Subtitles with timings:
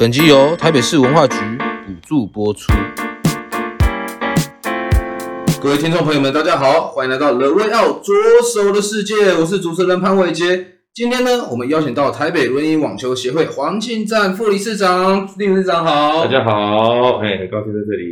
[0.00, 1.36] 本集由台北市文化局
[1.86, 2.72] 补助播出。
[5.60, 10.68] 各位听众朋友们，大家好，欢迎来到 The Way Out 左手的世界，我是主持人潘伟杰。
[10.94, 18.08] 今天呢，我们邀请到台北轮椅网球协会黄庆赞副理事长，理事长好，大家好，哎，很高兴在这里。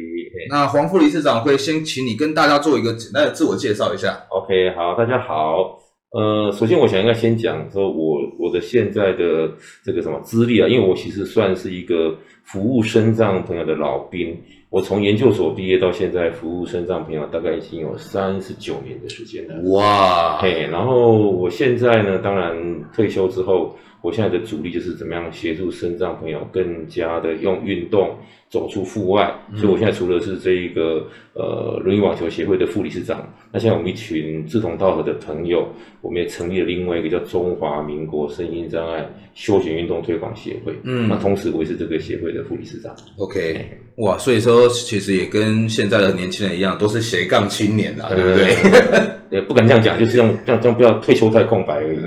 [0.50, 4.26] 那黄副理事长会先请你跟大家做一个简单的自我介绍一下。
[4.28, 5.78] OK，好，大家好。
[6.18, 9.48] 呃，首先我想应该先讲说我我的现在的
[9.84, 14.36] 这个什么资历啊，因为我其实算是一个服务身障朋友的老兵，
[14.68, 19.54] 我从研究所毕业到现在服务身障朋友大概已经有三十九年的时间了。
[19.70, 22.52] 哇，嘿，然后我现在呢，当然
[22.92, 28.16] 退休之后，我现在的主力就是怎么样协助身障朋友更加的用运动
[28.48, 33.28] 走出户外，所以我现在除了是这一个呃轮椅网球协会的副理事长。
[33.52, 35.66] 那现在我们一群志同道合的朋友，
[36.00, 39.04] 我们也成立了另外一个叫中华民国身心障碍
[39.34, 40.72] 休闲运动推广协会。
[40.84, 42.94] 嗯，那同时我也是这个协会的副理事长。
[43.16, 49.17] OK，哇，所以说其实也跟现在的年轻人一样，都是斜杠青年啊，对不对？
[49.30, 51.98] 也不敢这样讲，就是这样这样这样，不要退休太空白而已。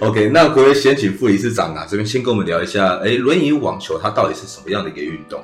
[0.00, 5.40] OK，那各位先请副理事长啊，这边先跟我们聊一下，哎，轮椅网球它到底是什么样的一个运动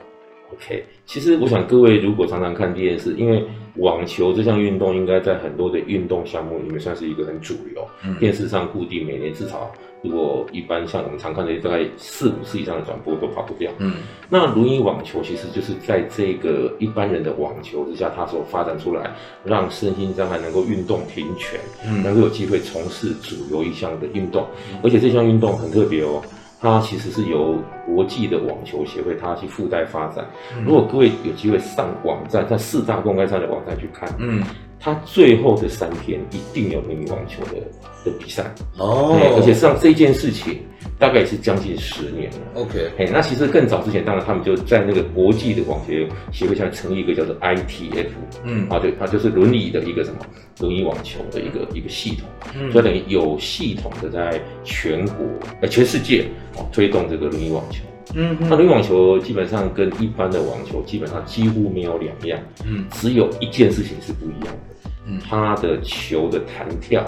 [0.53, 3.45] ？OK，其实我想各位如果常常看电视，因为
[3.77, 7.87] 网球这项运动应该在很多的运动项目里面算是一个很主流。
[8.04, 9.71] 嗯，电视上固定每年至少，
[10.03, 13.70] 如果一般像我们常看的大概四五次以上的转播都跑不掉。
[13.78, 13.94] 嗯，
[14.28, 19.10] 那轮椅网球其实就是在这个一般人的网球之下，它所发展出来，
[19.44, 24.47] 让身心障碍能够运动平权，嗯，能够有机会从事主流一项的运动，
[24.82, 26.22] 而且这项运动很特别哦。
[26.60, 30.26] 它其实是由国际的网球协会，它去附带发展。
[30.65, 34.42] 如果各位有机会上网站，在四大公开赛的网站去看，嗯，
[34.81, 37.61] 它最后的三天一定有轮椅网球的
[38.05, 38.44] 的比赛。
[38.78, 40.59] 哦，而且上这件事情。
[41.00, 42.39] 大概也是将近十年了。
[42.55, 45.93] OK，哎，那其实更早之前，当然他们就在那个国际的网球
[46.33, 48.09] 协会下成立一个叫做 ITF，
[48.43, 50.19] 嗯，啊，对，它就是轮椅的一个什么
[50.59, 52.28] 轮椅网球的一个一个系统，
[52.59, 55.25] 嗯，所以等于有系统的在全国
[55.62, 56.25] 呃全世界
[56.56, 57.78] 啊推动这个轮椅网球。
[58.15, 64.68] 嗯，那轮椅网球基本上跟一般的网球基本上几乎没有两样，嗯，只有一件事情是不一样的，
[65.09, 67.05] 嗯，它的球的弹跳。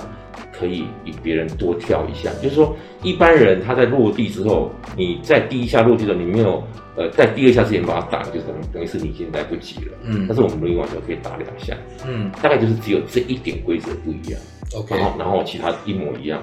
[0.52, 6.62] 可以比别人多跳一下，就是说一般人他在落地之后，你在第一下落地的时候，你没有
[6.96, 9.92] 呃在第二下之前把它打，就等于等于是你已经来不及了。
[10.04, 11.74] 嗯，但是我们轮椅网球可以打两下。
[12.06, 14.38] 嗯，大概就是只有这一点规则不一样。
[14.74, 16.42] OK，然后然后其他一模一样。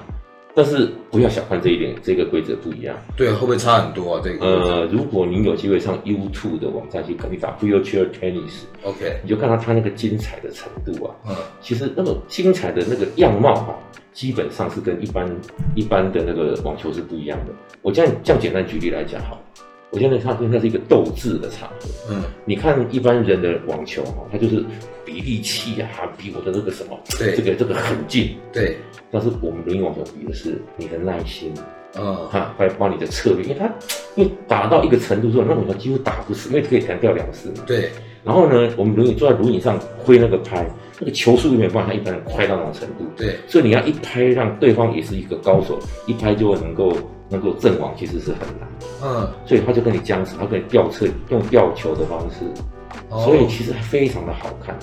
[0.58, 2.98] 但是不要小看这一点，这个规则不一样。
[3.16, 4.22] 对啊，会不会差很多啊？
[4.24, 11.14] 这个呃，如果您有机会上 YouTube 的网站去看，你打 Wheelchair Tennis，OK，你就看到它那个精彩的程度啊。
[11.30, 13.78] 嗯，其实那么精彩的那个样貌哈，
[14.12, 15.30] 基本上是跟一般
[15.76, 17.54] 一般的那个网球是不一样的。
[17.84, 19.38] 我这样这样简单举例来讲哈。
[19.92, 21.88] 我现在它应该是一个斗智的场合。
[22.10, 24.66] 嗯，你看一般人的网球哈，它就是
[25.08, 25.88] 比力气啊，
[26.18, 28.36] 比我的那个什么，对，这个这个很近。
[28.52, 28.76] 对，
[29.10, 31.54] 但是我们轮椅网球比的是你的耐心。
[31.96, 33.66] 嗯，哈，还有包你的策略，因为它
[34.16, 37.64] 因为打到一个程度之后，那网球几乎打不死，因为可以弹掉两次嘛。
[37.66, 37.90] 对。
[38.26, 40.70] 然后呢，我们轮椅坐在轮椅上挥那个拍，
[41.00, 43.06] 那个球速又没有办法像一般人快到那种程度。
[43.16, 43.38] 对。
[43.48, 46.94] 所以你要一拍让对方也是一个高手，一拍就能够。
[47.30, 48.70] 能够阵亡其实是很难，
[49.04, 52.46] 嗯，所以他就跟你僵持，他跟你吊车，用吊球的方式，
[53.10, 54.74] 哦、所以其实非常的好看。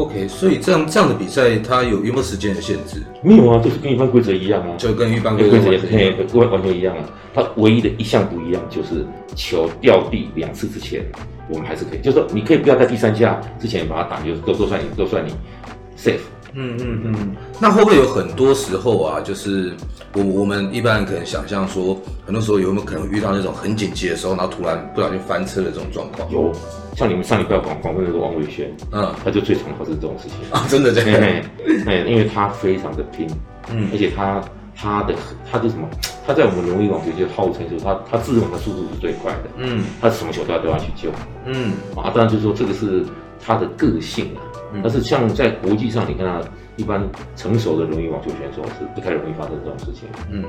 [0.00, 3.02] OK，所以这样这样的比赛，它有有没有时间的限制？
[3.22, 7.04] 没有啊，就是跟一般规则一样啊，就跟一般规则也是嘿，完完全一样啊。
[7.34, 9.04] 它唯一的一项不一样就是
[9.36, 11.04] 球掉地两次之前，
[11.50, 15.32] 我们还是可以，就是说你可以不要在第三下之前把它打，就是都都算你都算你
[15.98, 16.20] safe。
[16.54, 19.72] 嗯嗯嗯，那会不会有很多时候啊，就是
[20.14, 26.30] 我我们一般人可能想象说，很多时候有没有可能遇到那种很紧急的时候，然后突然不小心翻车的这种状况？
[26.30, 26.52] 有，
[26.96, 30.38] 像你们上礼拜访访问那个王伟轩，嗯，他就最常发生这种事情。
[30.50, 31.20] 啊，真的这样？
[31.86, 33.28] 哎，因为他非常的拼，
[33.72, 34.42] 嗯，而且他
[34.74, 35.14] 他的
[35.50, 35.88] 他就什么，
[36.26, 41.10] 他在我们荣誉网球界号称就是他他自认为他速度是最快的，嗯，他什么球都要都要去救，
[41.46, 43.04] 嗯，啊，当然就是说这个是。
[43.42, 44.44] 他的个性啊。
[44.72, 46.40] 嗯、但是像在国际上，你看他
[46.76, 47.02] 一般
[47.36, 50.08] 成熟的轮椅网球选手是不太容易发生这种事情。
[50.30, 50.44] 嗯，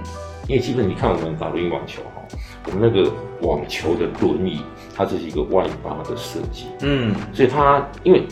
[0.47, 2.21] 因为基本你看我们打轮椅网球哈，
[2.67, 4.61] 我们那个网球的轮椅，
[4.95, 6.67] 它就是一个外八的设计。
[6.81, 8.23] 嗯，所以它因为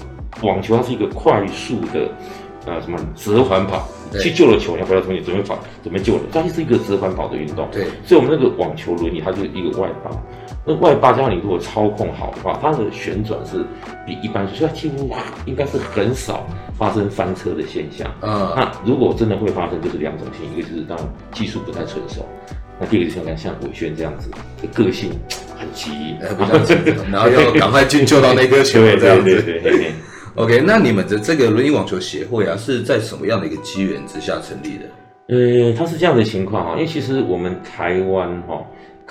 [0.42, 2.10] 网球它是一个快速的。
[2.68, 3.88] 啊，什么折返跑
[4.22, 7.66] 去救了球，你要回到中间准备跑，准备救了，它就是一个折返跑的运动。
[7.72, 10.12] 对，所以我们那个网球轮椅，它就是一个外八。
[10.70, 13.66] 那外八加上你如果操控好的话，它的旋转是
[14.06, 15.10] 比一般，所以它几乎
[15.48, 16.46] 应该是很少
[16.78, 18.08] 发生翻车的现象。
[18.22, 20.96] 嗯，那如果真的会发生，就是两种性，一个就是当
[21.32, 22.24] 技术不太成熟，
[22.80, 24.30] 那第二个就是像像伟轩这样子，
[24.72, 25.10] 个性
[25.58, 26.16] 很急，
[27.12, 29.24] 然后要赶快进救到那颗球，这样子。
[29.24, 29.92] 对对对对
[30.36, 34.86] OK，那你们的这个轮椅网球协会啊，是在什么样的一个机缘之下成立的？
[35.30, 38.64] 呃，它是这样的情况哈，因为其实我们台湾哈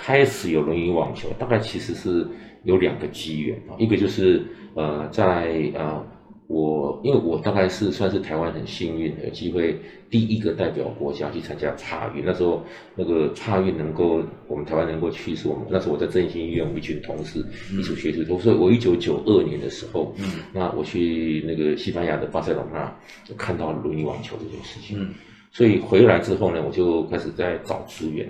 [0.04, 2.24] 开始有轮椅网球，大概其实是
[2.62, 4.42] 有两个机缘啊，一个就是
[4.74, 6.06] 呃在呃。
[6.48, 9.78] 我因为我大概是算是台湾很幸运的，有机会
[10.08, 12.24] 第一个代表国家去参加差运。
[12.24, 12.64] 那时候
[12.96, 17.44] 那个差运能够我们台湾能够去，是我们那时候我在振兴医院，我们一群同事
[17.78, 18.24] 一起学习。
[18.24, 20.24] 所以我一九九二年的时候，嗯，
[20.54, 22.96] 那我去那个西班牙的巴塞罗那，
[23.26, 24.98] 就看到了轮椅网球这件事情。
[24.98, 25.12] 嗯，
[25.52, 28.26] 所以回来之后呢，我就开始在找资源，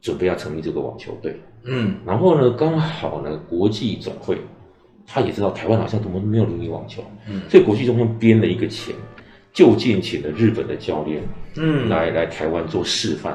[0.00, 1.40] 准备要成立这个网球队。
[1.64, 4.38] 嗯，然后呢，刚好呢，国际总会。
[5.10, 8.94] 他也知道台湾好像怎么没有轮椅网球，嗯，所以国际总会编了一个钱，
[9.54, 11.22] 就近请了日本的教练，
[11.56, 13.32] 嗯，来来台湾做示范，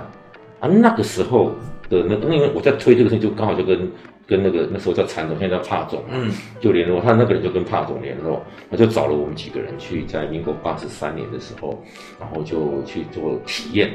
[0.60, 1.52] 啊，那个时候
[1.90, 3.92] 的那因为我在推这个事情，就刚好就跟
[4.28, 6.32] 跟那个那时候叫残总，现在叫帕总，嗯，
[6.62, 8.40] 就联络他那个人就跟帕总联络，
[8.70, 11.84] 他就找了我们几个人去，在民国八十三年的时候，
[12.20, 13.92] 然后就去做体验。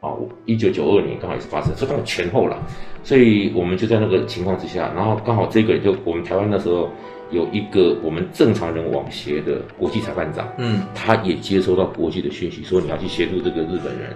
[0.00, 0.10] 啊，
[0.44, 2.56] 一九九二年刚好也是发生，所以刚好前后了，
[3.02, 6.88] 所以我们就在那个情况之下，然后刚好这个人就我们台湾那时候
[7.30, 14.14] 有一个我们正常人网协的国际裁判长，嗯，他也接收到国际的讯息，说你要去协助这个日本人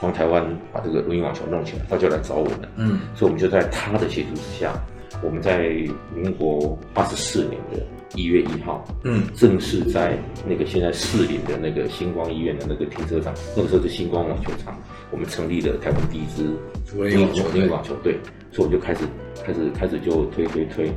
[0.00, 4.74] 帮台湾把这个轮椅网球弄起来，他就来找我们，嗯，所以我们就在他的协助之下，
[5.22, 5.70] 我们在
[6.14, 7.80] 民国八十四年的。
[8.14, 14.78] 一月一号，嗯，正式在那个现在士林的那个星光医院的那个停车场，那个时候是星光网球场，
[15.12, 16.50] 我们成立了台湾第一支
[16.96, 18.18] 网球网球队，
[18.50, 19.00] 所以我就开始
[19.44, 20.90] 开始开始就推推推，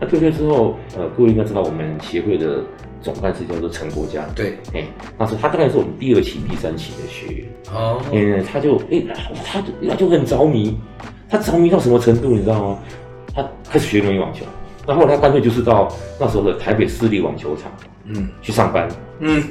[0.00, 2.62] 那推推之后，呃，各位应该知道我们协会的
[3.02, 4.84] 总干事叫做陈国嘉，对，哎，
[5.18, 9.02] 那是他大概是我们第二期、第三期的学员，哦，嗯，他就哎，
[9.44, 10.78] 他就他就很着迷，
[11.28, 12.78] 他着迷到什么程度，你知道吗？
[13.34, 14.46] 他开始学轮椅网球。
[14.86, 17.72] 然后他干脆就是到那时候的台北市立网球场，
[18.08, 18.88] 嗯，去上班，
[19.18, 19.42] 嗯，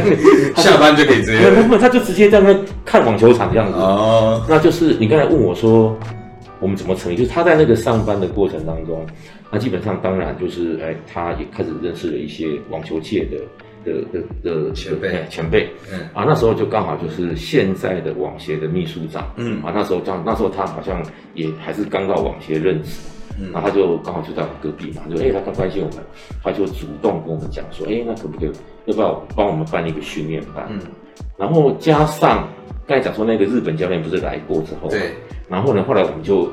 [0.56, 3.78] 下班就可以直接，不不，他就直接在那看网球场这样子。
[3.78, 5.94] 哦，那就是你刚才问我说，
[6.58, 7.16] 我们怎么成立？
[7.16, 9.04] 就是他在那个上班的过程当中，
[9.50, 13.36] 那基本上当然就是，哎，他也开始认识了一些网球界的
[13.84, 14.02] 的
[14.42, 15.26] 的的前辈。
[15.28, 21.02] 前辈，嗯，啊，那时候就刚好就是现在的网协的秘书长，嗯，啊，那时候这样，那时候他好像
[21.34, 22.90] 也还是刚到网协任职。
[23.40, 26.04] 嗯、然后他就刚好就在我隔壁嘛，就哎，他刚关心我们，
[26.42, 28.50] 他就主动跟我们讲说，哎，那可不可以，
[28.86, 30.66] 要不要帮我们办一个训练班？
[30.70, 30.80] 嗯，
[31.36, 32.48] 然后加上
[32.86, 35.12] 刚才讲说那个日本教练不是来过之后，对，
[35.48, 36.50] 然后呢，后来我们就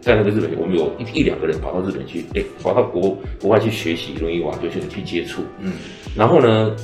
[0.00, 5.74] 在那个日本，我们有一一两个人跑到日本去，哎，跑到国国外去学习容易网，就去去接触，嗯，
[6.16, 6.74] 然后呢，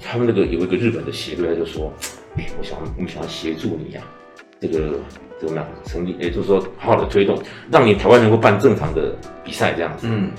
[0.00, 1.92] 他们那个有一个日本的协会，他就说，
[2.36, 4.22] 哎，我想我们想要协助你呀、啊。
[4.60, 4.98] 这个
[5.46, 6.16] 怎么样成立？
[6.18, 7.38] 也就是说，好好的推动，
[7.70, 10.06] 让你台湾能够办正常的比赛这样子。
[10.10, 10.30] 嗯，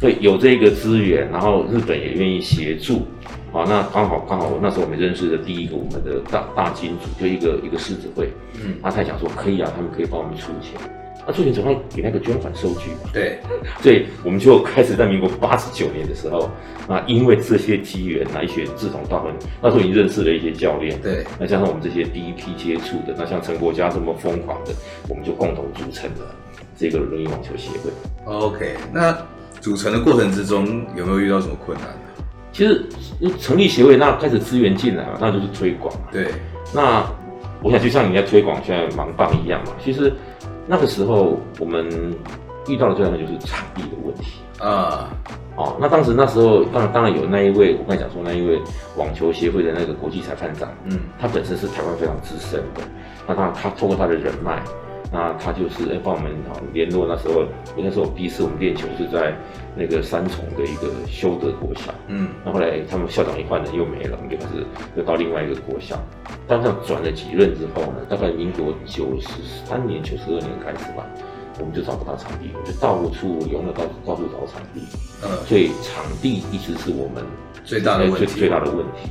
[0.00, 3.02] 所以有这个资源，然后日本也愿意协助。
[3.52, 8.30] 好，那刚好刚好，那时候我们认识的第一个我们的大大金主，就一个一个狮子会。
[8.64, 10.80] 嗯，他才想说可以啊，他们可以帮我们出钱。
[11.26, 13.10] 那出钱总要给那个捐款收据嘛？
[13.12, 13.38] 对，
[13.80, 16.50] 所以我们就开始在民国八十九年的时候，
[16.88, 24.72] 啊，因为这些机缘，那一些志同道合，那时候已经认识了一些教练，对，那加上我们这些第一批接触的，那像陈国嘉这么疯狂的，
[25.08, 26.34] 我们就共同组成了
[26.76, 27.90] 这个轮椅网球协会。
[28.24, 29.16] OK，那
[29.60, 32.24] 组成的过程之中有没有遇到什么困难呢？
[32.52, 32.84] 其实
[33.38, 35.94] 成立协会，那开始资源进来嘛，那就是推广。
[36.10, 36.26] 对，
[36.74, 37.06] 那
[37.62, 40.12] 我想就像你在推广现在芒棒一样嘛，其实。
[40.66, 41.86] 那个时候我们
[42.68, 45.10] 遇到的最大的就是场地的问题啊，
[45.56, 48.60] 哦，那当时那时候当然当然有那一位我刚才讲说那一位
[48.96, 52.82] 网球协会的那个国际裁判长，嗯，他本身是台湾非常资深的，
[53.26, 54.62] 那他他通过他的人脉。
[55.12, 57.06] 那他就是哎，帮我们啊联络。
[57.06, 57.44] 那时候，
[57.76, 59.36] 那时候第一次我们练球是在
[59.76, 61.92] 那个三重的一个修德国校。
[62.08, 64.64] 嗯，那后来他们校长一换人又没了，我们就开始
[64.96, 66.00] 又到另外一个国校。
[66.48, 69.28] 当这样转了几任之后呢，大概民国九十
[69.68, 71.04] 三年、九十二年开始吧，
[71.60, 74.80] 我们就找不到场地，我们就到处游了到到处找场地。
[75.22, 77.22] 嗯，所以场地一直是我们
[77.64, 78.18] 最大的问题。
[78.24, 79.10] 最最大的问题。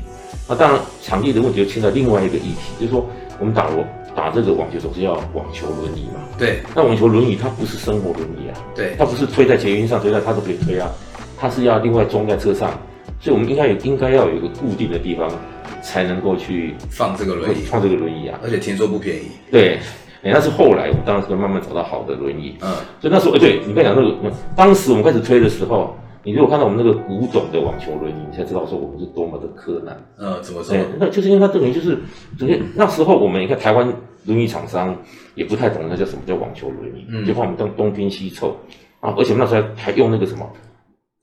[0.50, 3.05] 那当然，场地的问题就牵到另外一个议题，就是说
[3.39, 6.21] 我们打罗打这个网球总是要网球轮椅嘛。
[6.37, 6.59] 对。
[6.75, 8.57] 那网球轮椅它不是生活轮椅啊。
[8.75, 8.95] 对。
[8.97, 10.89] 它不是推在捷运上，推在它都可以推啊。
[11.37, 12.71] 它是要另外装在车上，
[13.19, 15.29] 所以我们应该有应该要有一个固定的地方，
[15.81, 18.39] 才能够去放这个轮椅，放这个轮椅啊。
[18.43, 19.31] 而且听说不便宜。
[19.51, 19.79] 对。
[20.23, 22.55] 哎，那是后来，我们当然是慢慢找到好的轮椅。
[22.61, 24.15] 嗯，所以那时候，哎，对你刚讲那个，
[24.55, 29.97] 当时我们开始推的时候，你如果看到我们那个古董的网球轮椅，你才知道说我们是多么的克难。
[30.19, 30.77] 嗯，怎么说？
[30.99, 31.97] 那就是因为它等于就是，
[32.37, 33.91] 等于那时候我们你看台湾
[34.25, 34.95] 轮椅厂商
[35.35, 38.55] 也不太懂那叫什么叫网球轮椅，嗯，就怕我们东东拼西凑
[38.99, 40.47] 啊，而且那时候还还用那个什么，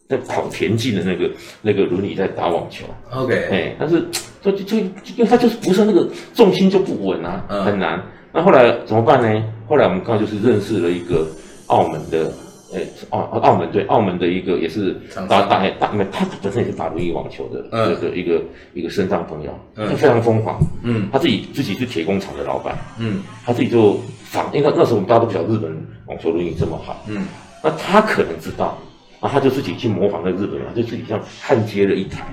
[0.08, 1.30] 在跑田径的那个
[1.62, 2.84] 那个轮椅在打网球。
[3.12, 4.04] OK，哎，但是
[4.42, 8.02] 就就因为它就是不是那个重心就不稳啊，嗯、很难。
[8.32, 9.44] 那后来怎么办呢？
[9.66, 11.26] 后来我们刚好就是认识了一个
[11.68, 12.30] 澳门的，
[12.72, 14.94] 诶，澳澳门对，澳门的一个也是
[15.28, 18.42] 打打打，因为他本身也是打轮椅网球的，这个一个
[18.74, 25.74] 一个身障朋友，他非常疯狂，嗯，他自己自己是铁工厂的老板，嗯，他自己就仿，因为那时候我们大家都不晓得日本
[26.06, 27.26] 网球轮椅这么好，嗯，
[27.64, 28.76] 那他可能知道，
[29.20, 32.26] 然后他就自己去模仿那个日本人，就自己像焊接了一台，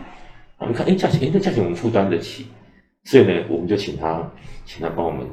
[0.58, 2.48] 我们看，哎，价钱，哎，那价钱我们负担得起，
[3.06, 4.30] 所以呢，我们就请他，
[4.65, 5.25] 请他帮我们。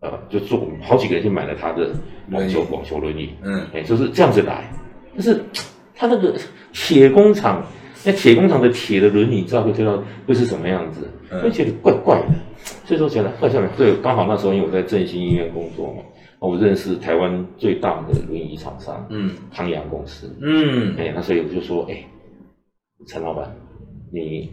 [0.00, 1.90] 呃，就做好几个人就买了他的
[2.30, 4.64] 网球网球轮椅，嗯，哎，就是这样子来。
[5.12, 5.44] 但是
[5.94, 6.34] 他那个
[6.72, 7.62] 铁工厂，
[8.02, 11.06] 那铁工厂的铁的轮椅，你知道会推到会是什么样子？
[11.42, 12.28] 会觉得怪怪的。
[12.86, 13.68] 所以说觉得怪怪的。
[13.76, 16.02] 对，刚好那时候因为我在振兴医院工作嘛，
[16.38, 22.02] 我认识台湾最大的轮椅厂商，嗯，康阳公司，嗯，哎，那所以我就说，哎，
[23.06, 23.54] 陈老板，
[24.10, 24.50] 你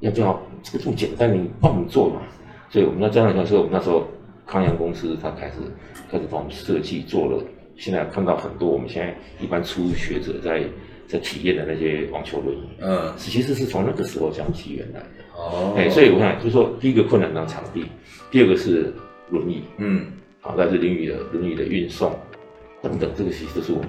[0.00, 2.20] 要不要这个这么简单，你帮我们做嘛？
[2.68, 4.04] 所以我们那这样讲，所以我们那时候。
[4.52, 5.54] 康阳公司，他开始
[6.10, 7.42] 开始帮我们设计做了，
[7.78, 10.62] 现在看到很多我们现在一般初学者在
[11.08, 15.06] 在体验的那些网球轮椅，嗯，其实是从那个时候讲起源来的。
[15.34, 17.86] 哦，哎，所以我想就是说，第一个困难当场地，
[18.30, 18.92] 第二个是
[19.30, 20.04] 轮椅，嗯，
[20.42, 22.14] 好，再是轮椅的轮椅的运送
[22.82, 23.88] 等等，这个其实都是我们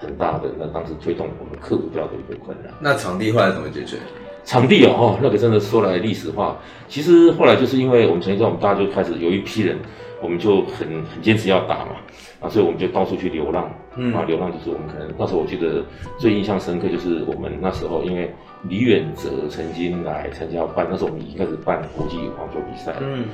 [0.00, 2.74] 很大的那当时推动我们克服掉的一个困难。
[2.80, 3.98] 那场地后来怎么解决？
[4.44, 6.56] 场地哦，哦，那个真的说来历史话，
[6.88, 9.78] 其实后来就是因为我们曾经在我们大家就开始有一批人，
[10.20, 11.92] 我们就很很坚持要打嘛，
[12.40, 15.84] 啊，所以我们就到处去流浪，嗯，啊，流浪就是我们可能那时候我记得
[16.18, 18.32] 最印象深刻就是我们那时候因为
[18.68, 23.26] 李远哲曾经来参加办，那时候我们已经开始办国际网球比赛，嗯，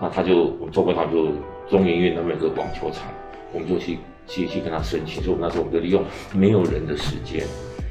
[0.00, 1.28] 那他就我们周国他就
[1.70, 3.04] 中研院那边有个网球场，
[3.52, 6.02] 我们就去去去跟他申请，所以我们那时候我们就利用
[6.34, 7.46] 没有人的时间。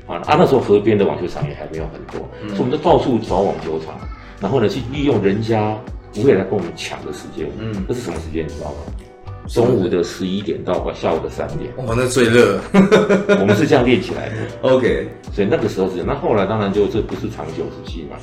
[0.07, 3.99] 啊，那时候河边的网球场也还没有很多，嗯、所以我们就到处找网球场，
[4.39, 5.77] 然后呢去利用人家
[6.13, 7.47] 不会来跟我们抢的时间。
[7.59, 8.77] 嗯，这是什么时间你知道吗？
[9.47, 11.71] 中午的十一点到下午的三点。
[11.77, 12.59] 哇，那最热。
[13.39, 14.35] 我们是这样练起来的。
[14.61, 18.17] OK，所以那个时候是，那后来当然就这不是长久之计嘛。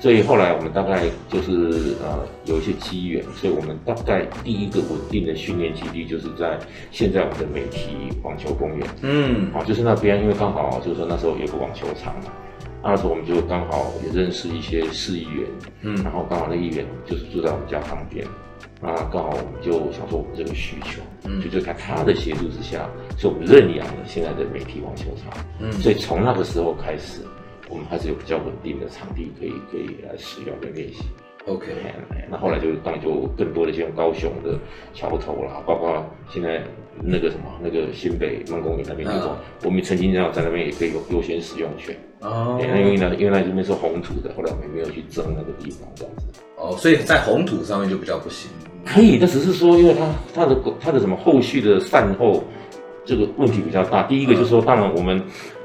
[0.00, 6.56] 所以后来我们大概就是呃有一些机缘，所以我们大概第一个稳定的训练基地就是在
[6.92, 8.86] 现在我们的美体网球公园。
[9.02, 12.30] 嗯，好，就是那边，因为刚好就是说那时候有个网球场嘛，
[12.80, 15.46] 那时候我们就刚好也认识一些市议员，
[15.82, 18.24] 嗯，然后刚好那议员就是住在我们家旁边，
[18.80, 25.44] 那刚好我们就想说我们这个需求，嗯，就就在他的协助之下，所以我们认养了现在的美体网球场。
[25.58, 27.22] 嗯，所以从那个时候开始。
[27.70, 31.04] 我们还是有比较稳定的场地可以可以来使用跟练习。
[31.46, 31.66] OK，
[32.30, 34.58] 那后来就当然就更多的像高雄的
[34.92, 36.62] 桥头啦，包括现在
[37.02, 39.34] 那个什么那个新北梦公园那边那种，
[39.64, 41.96] 我们曾经要在那边也可以有优先使用权。
[42.20, 46.26] 哦，因为呢，因为那边是红土的，后来我们没有去争那个地方这样子。
[46.56, 48.50] 哦，所以在红土上面就比较不行。
[48.84, 52.44] 可以，但只是说，因为它它的它的什么后续的善后。
[53.08, 54.02] 这个问题比较大。
[54.02, 55.20] 第一个就是说，当然我们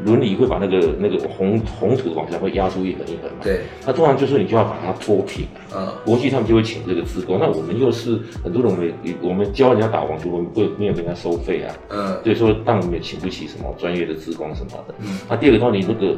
[0.05, 3.39] 轮椅会把那个那个红红土往下会压出一横一横嘛。
[3.43, 3.63] 对。
[3.85, 5.45] 那通常就是你就要把它拖平。
[5.75, 5.91] 嗯。
[6.05, 11.75] 国际他们就会请这个志工，那我们又是很多人，我们我们教人家打网球，我们会没有跟他收费啊。
[11.89, 12.17] 嗯。
[12.23, 14.95] 所以说，当然我们也请不起什么专业的志工什么的。
[15.01, 15.19] 嗯。
[15.29, 16.17] 那第二个，的话你那个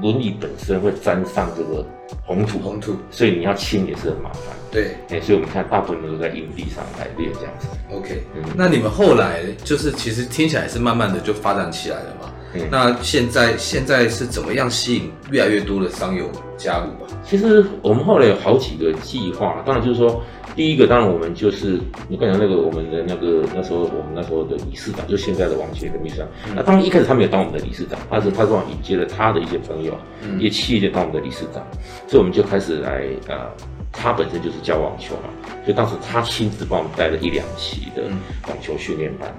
[0.00, 1.84] 轮椅本身会沾上这个
[2.24, 4.54] 红土，红土，所以你要清也是很麻烦。
[4.70, 7.66] 对，哎，所以我们看大部分都在硬地上来练这样子。
[7.92, 12.32] OK，嗯，那你们后来就是其实听起来是慢慢的就发展起来了嘛？
[12.54, 17.12] 嗯，那现在现在是怎么样吸引越来越多的商友加入吧？
[17.24, 20.22] 其实我们后来有好几个计划，当然就是说，
[20.54, 26.28] 第一个当然我们就是你刚才那个我们的那个那时候我们那时候的理事长，就是现在的王杰的秘书长。
[26.48, 31.66] 嗯，那当然一开始他没有当我们的理事长，他是他是引接了他的一些朋友，嗯，一些企业就当我们的理事长，
[32.06, 33.50] 所以我们就开始来呃。
[33.92, 35.28] 他本身就是教网球嘛，
[35.64, 38.04] 所以当时他亲自帮我们带了一两期的
[38.48, 39.32] 网球训练班。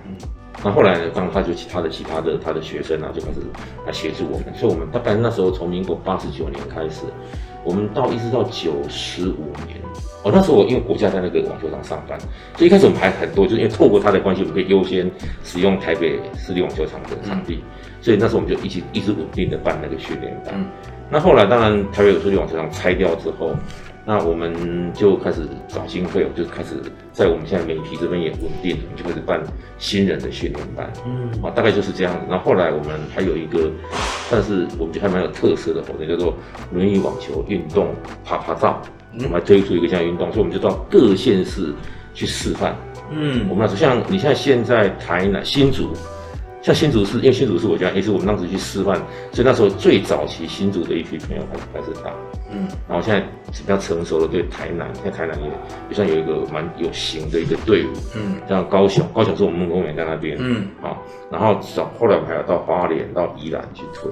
[0.63, 3.39] 那后来呢，当他就其他的其他的他的学生啊，就开始
[3.87, 4.53] 来协助我们。
[4.53, 7.01] 所以，我们大概那时候从民国八十九年开始，
[7.63, 9.81] 我们到一直到九十五年。
[10.23, 12.19] 哦，那时候我因为国家在那个网球场上班，
[12.55, 15.09] 所以一开始我们还很多，就是因为透过他的关系，我们可以优先
[15.43, 17.63] 使用台北市立网球场的场地。
[18.01, 20.53] 所以那时候我们就一起一直稳定的办那个训练班。
[20.55, 20.67] 嗯、
[21.09, 23.55] 那后来当然台北有市立网球场拆掉之后。
[24.05, 26.75] 那我们就开始找经费，就开始
[27.13, 29.41] 在我们现在媒体这边也稳定，我们就开始办
[29.77, 32.21] 新人的训练班，嗯，啊，大概就是这样子。
[32.27, 33.71] 然后后来我们还有一个，
[34.27, 36.33] 算是我们觉得还蛮有特色的活动，叫做
[36.73, 37.93] 轮椅网球运动
[38.25, 38.81] 趴趴造，
[39.13, 41.73] 我们还推出一个这样运动，所以我们就到各县市
[42.13, 42.75] 去示范，
[43.11, 45.93] 嗯，我们那时候像你像现在台南新竹。
[46.61, 48.95] 像新竹是，因为新竹是我家，也是我们当时去示范，
[49.31, 52.11] 所以那时候最早期新竹的一批朋友开始开始打，
[52.51, 53.19] 嗯，然后现在
[53.51, 55.47] 比较成熟了对台南，现在台南也
[55.89, 64.11] 也算有一个蛮有型的一个队伍，嗯，像高雄，高雄是我们梦公园在那边，嗯，好，然后找后来我们还要到花莲到宜兰去推，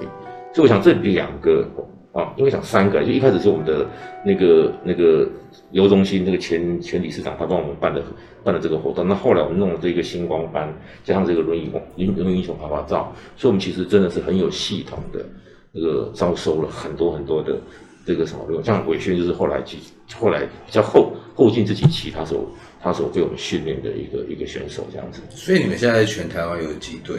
[0.52, 1.64] 所以我想这两个。
[2.12, 3.86] 啊，因为想三个，就一开始是我们的
[4.24, 5.28] 那个那个
[5.70, 8.02] 游中心那个前前理事长，他帮我们办的
[8.42, 9.06] 办的这个活动。
[9.06, 10.72] 那后来我们弄了这个星光班，
[11.04, 15.24] 加上这个轮椅轮轮椅英雄趴趴照，所以我们其实真的是很有系统的
[15.70, 17.56] 那个招收了很多很多的
[18.04, 19.78] 这个什么，像伟轩就是后来去
[20.16, 22.50] 后来比较后后进这几期，他所
[22.82, 25.22] 他所被我们训练的一个一个选手这样子。
[25.30, 27.18] 所以你们现在全台湾有几队？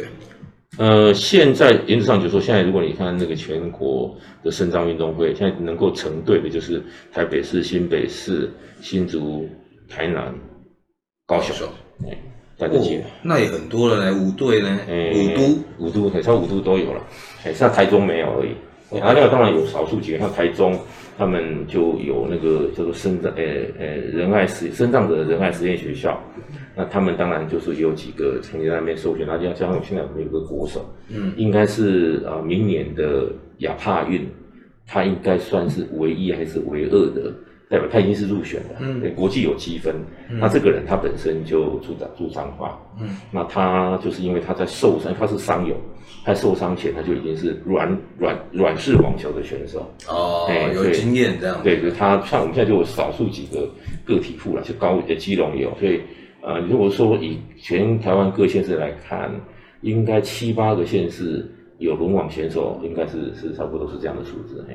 [0.77, 8.49] 呃，现在原则上就是说，现在如果你看那个全国的肾脏运动会，现在能够成队的就是台北市、新北市、
[8.81, 9.47] 新竹、
[9.89, 10.33] 台南、
[11.27, 11.67] 高雄，
[12.09, 12.17] 哎，
[12.57, 13.01] 带得起。
[13.21, 14.79] 那也很多了呢，五队呢，
[15.13, 17.01] 五都、五都，很超五都都有了，
[17.43, 18.51] 哎，像台中没有而已。
[18.97, 20.79] 然后另外当然有少数几个，像台中。
[21.17, 23.43] 他们就有那个叫做身障，呃
[23.77, 26.19] 呃仁爱实身障者的仁爱实验学校，
[26.81, 34.27] 那他们当然就是有几个曾经在那边受训，那加上现在我们有个国手，嗯，应该是啊明年的亚帕运，
[34.87, 37.31] 他应该算是唯一还是唯二的。
[37.69, 39.95] 代表他已经是入选的，嗯，对，国际有积分。
[40.29, 45.73] 嗯、那这个人他本身就住在住彰化，嗯，那他就是因为他在受伤，他是伤友，
[46.25, 51.61] 他受伤前他就已经是软软软式网球的选手，哦，欸、有经验这样。
[51.63, 53.69] 对，就他像我们现在就有少数几个
[54.03, 56.01] 个体户了，就高的基隆也有，所以
[56.43, 59.31] 呃，如果说以全台湾各县市来看，
[59.81, 64.65] 应该七八个县市有轮网选手，应该是是差不多是这样的数字。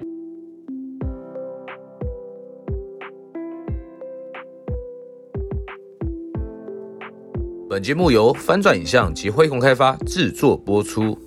[7.68, 11.18] 本节目由翻转影像及辉鸿开发制作播出。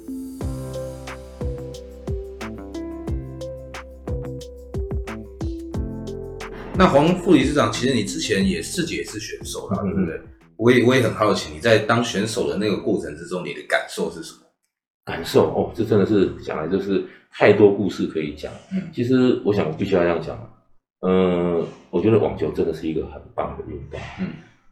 [6.79, 10.21] 那黄副理事长，其实你之前也自己也是选手啦，对不对？
[10.55, 14.39] 我也我也很好奇，你在当选手的那个过程之中，你的感受是什么？
[15.03, 18.49] 感受哦，这真的是讲来就是太多故事可以讲。
[18.71, 20.39] 嗯，其实我想我必须要这样讲。
[21.05, 23.99] 嗯，我觉得网球真的是一个很棒的运动。
[24.21, 24.29] 嗯。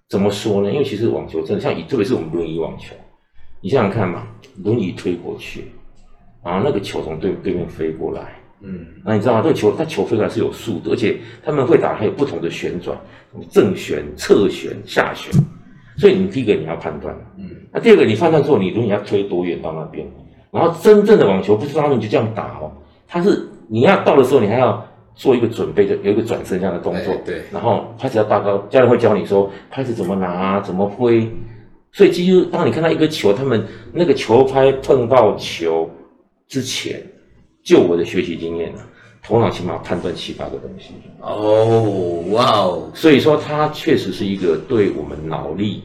[0.08, 0.72] 怎么说呢？
[0.72, 2.96] 因为其实网球真的像，特别是我们轮椅网球，
[3.60, 4.26] 你想想看嘛，
[4.64, 5.66] 轮椅推过去，
[6.42, 9.42] 然后那个球从对对面飞过来，嗯，那你知道吗？
[9.42, 12.98] 这个球它球飞出来是有速度，而且他们会打还有不同的旋转，
[13.50, 15.32] 正旋、侧旋、下旋，
[15.98, 20.08] 所以你第一个你要判断，嗯，那第二个你判断之后，你如果你要推多远到那边，
[20.52, 22.72] 然后真正的网球不是他们就这样打哦，
[23.08, 24.86] 它是你要到的时候你还要。
[25.20, 31.28] 做一个准备，就有一个转身这样的动作，对，对，然后拍子要搭高，教练会教你说拍子怎么拿，怎么挥，
[31.92, 35.90] 所以几乎当你看到一个球，他们那个球拍碰到球
[36.48, 37.02] 之前，
[37.68, 38.80] 就我的学习经验呢，
[39.22, 40.94] 头脑起码判断七八个东西。
[41.20, 45.84] 哦，哇哦，所以说它确实是一个对我们脑力，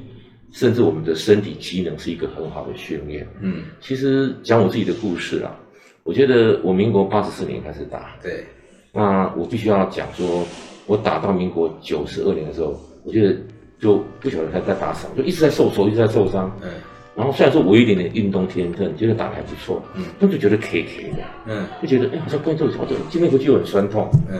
[0.52, 3.26] 甚至我们的身体机能是一个很好的训练。
[3.40, 5.58] 嗯，其实讲我自己的故事啊，
[6.04, 8.44] 我觉得我民国八十四年开始打，对。
[8.92, 10.44] 那我必须要讲说，
[10.86, 13.36] 我打到民国九十二年的时候，我觉得
[13.80, 16.48] 就不晓得他在打什么，就一直在受挫，一直在受伤。
[16.62, 16.70] 嗯。
[17.14, 19.82] 然后虽然说我有一点点运动天分，觉得打得还不错。
[19.94, 20.04] 嗯。
[20.18, 21.18] 但就觉得 K K 的。
[21.46, 21.66] 嗯。
[21.82, 24.10] 就觉得哎，好像关节好像肩胛骨就很酸痛。
[24.30, 24.38] 嗯。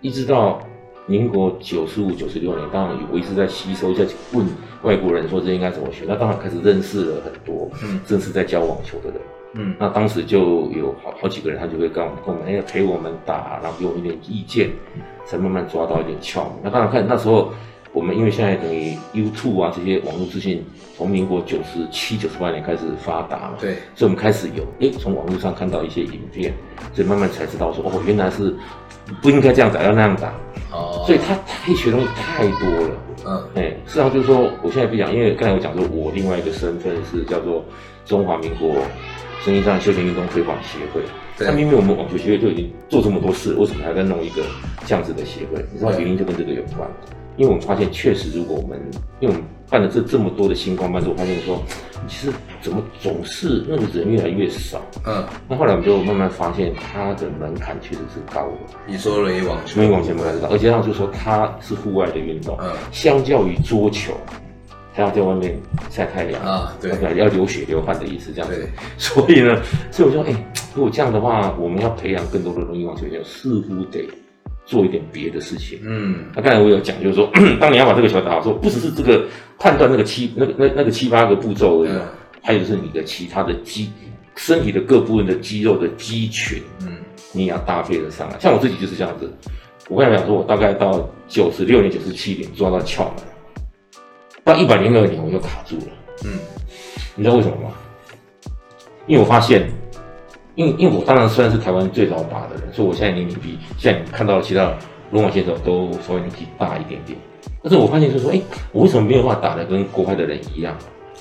[0.00, 0.60] 一直到
[1.06, 4.46] 民国九十五、九十六年，当然我一直在吸收，在问
[4.82, 6.04] 外国人说这应该怎么学。
[6.08, 9.20] 那当然开始认识了很多，嗯，正式在教网球的人。
[9.56, 14.70] 嗯，那当时就有好好几个人，他就会跟我们，跟我们，哎，陪我们打，然后给我们一点意见，
[15.24, 16.52] 才慢慢抓到一点窍门。
[16.64, 17.52] 那当然看那时候，
[17.94, 20.62] 我们因为现在等于 YouTube 啊这些网络资讯，
[20.96, 26.52] 从民国九十七、九十八年开始发达嘛，对，所以我们开始有哎，从网络上看到一些影片，
[26.92, 28.52] 所以慢慢才知道说哦，原来是
[29.22, 30.34] 不应该这样打，要那样打。
[30.72, 32.90] 哦，所以他他可以学东西太多了。
[33.26, 37.64] 嗯，哎，实际上就是说，我现在不讲，因为刚才我讲说，我另外一个身份是叫做
[38.04, 38.74] 中华民国
[39.44, 41.00] 身心障碍休闲运动推广协会。
[41.38, 44.42] 那明明我们网球协会就已经做这么多事，为什么还在弄一个
[44.84, 45.64] 这样子的协会？
[45.72, 46.90] 你知道原因就跟这个有关。
[47.36, 48.80] 因为我们发现，确实，如果我们
[49.20, 51.60] 因为我们办了这这么多的星光班，之后发现说，
[52.06, 54.80] 其实怎么总是那个人越来越少。
[55.04, 58.76] 嗯，那后来我们就慢慢发现，它的门槛确实是高的。
[58.86, 62.56] 你说轮椅网球，轮椅网球门槛是高，而且他就是说它是户外的运动。
[62.60, 64.12] 嗯，相较于桌球，
[64.94, 65.58] 他要在外面
[65.90, 68.56] 晒太阳啊，对，要流血流汗的意思，这样子。
[68.56, 70.32] 对，所以呢，所以我说，哎，
[70.74, 74.08] 如果这样的话，我们要培养更多的轮椅网球员，似乎得。
[74.66, 79.26] 做一点别的事情，嗯，那刚才我有讲，就是说， 当你要把这个球打好，说不只是这个
[79.58, 82.00] 判断那个七那个那那个七八个步骤而已，嗯、
[82.42, 83.92] 还有就是你的其他的肌
[84.36, 86.96] 身体的各部分的肌肉的肌群，嗯，
[87.32, 88.38] 你也要搭配得上来。
[88.40, 89.30] 像我自己就是这样子，
[89.88, 93.22] 我刚才讲说，我大概到九十六年、九十七年抓到窍门，
[94.42, 95.86] 到一百零二年我就卡住了，
[96.24, 96.38] 嗯，
[97.14, 97.70] 你知道为什么吗？
[99.06, 99.70] 因为我发现。
[100.54, 104.72] 因为因为我当然虽然是台湾最早打的人，所以我现在年龄比现在你看到其他
[105.10, 107.18] 轮网选手都稍微年纪大一点点。
[107.62, 108.40] 但是我发现就是说，哎，
[108.72, 110.76] 我为什么没有办法打得跟国外的人一样？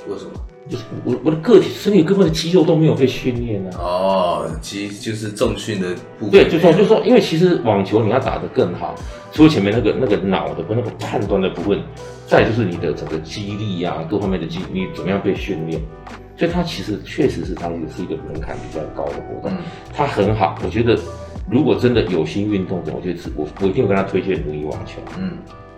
[0.08, 0.32] 为什么？
[0.70, 3.70] 就是我我的个体身体各部分的肌肉都没有被训练呢？
[3.78, 6.32] 哦，其实就是重训的部分。
[6.32, 8.96] 对，就说就说，因为其实网球你要打得更好，
[9.34, 11.82] 除了前面那个那个脑的跟那个判断的部分，
[12.28, 15.82] 再就是你的整个肌力啊，各方面的肌，你怎么样被训练？
[16.36, 19.58] 所以它其实确实是它也是一个门槛比较高的活动，嗯、
[19.94, 20.58] 它很好。
[20.64, 20.98] 我觉得
[21.50, 25.00] 如果真的有心运动的，我觉得是我我一定会跟他推荐轮椅网球。
[25.20, 25.32] 嗯，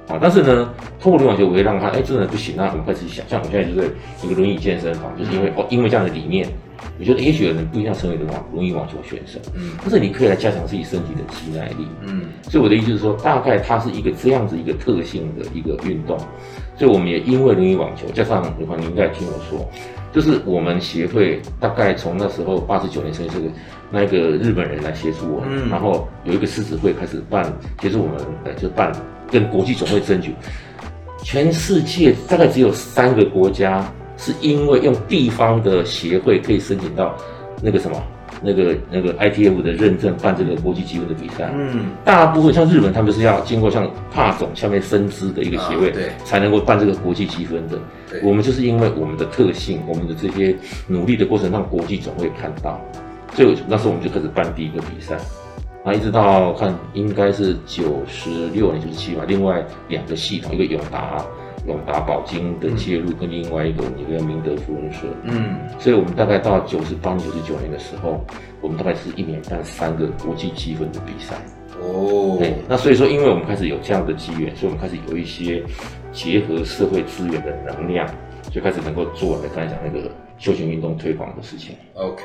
[0.07, 3.27] 啊，但是呢，通过轮椅网球，我会让他哎真的不行，那很快自己想。
[3.27, 3.91] 像我现在就是
[4.23, 6.47] 一个轮椅健身房，就是因为、嗯、哦，因为这样的理念，
[6.99, 12.21] 我觉得也许有人不一定要成为轮网轮椅网球选手，嗯，但是你可以来加强自己身体的肌耐力，嗯。
[12.43, 16.17] 所以我的意思是说，大概它是一个这样子一个特性的一个运动。
[16.77, 19.67] 所以我们也因为轮椅网球，加上的话，你应该听我说。
[20.15, 23.45] 就是我们协会大概从那时候八十九年成立，这个
[23.91, 28.93] 那个日本人来协助我，嗯、然后有一个狮子会开始办，协助我们呃就办
[29.29, 30.33] 跟国际总会争取，
[31.21, 37.13] 全世界大概只有三个国家是因为用地方的协会可以申请到
[37.61, 38.01] 那个什么。
[38.41, 47.79] 那个那个 ITF 的认证办这个国际积分的比赛，嗯，大部分像日本，他们是要经过像帕总下面分支的一个协会，对，才能够办这个国际积分的。
[48.09, 50.55] 对，我们就是因为我们的特性，我们的这些
[50.87, 52.79] 努力的过程，让国际总会看到，
[53.33, 55.15] 所以那时候我们就开始办第一个比赛，
[55.83, 61.25] 然后一直到看应该是九十六年、九十七吧，另外两个系统，一个永达。
[61.67, 68.23] 永达宝金的介入，跟另外一个一个明德福人社，嗯，所以我们大概到九十八、九十九年的时候，
[68.61, 71.35] 我们大概是一年办三个国际积分的比赛。
[71.81, 75.63] 哦，对，那所以说，因为我们开始有这样的机缘，所以我们开始有一些
[76.15, 78.09] 结合社会资源的能量，
[78.49, 80.09] 就开始能够做来刚才讲那个。
[80.37, 82.23] 休闲运动推广的事情，OK，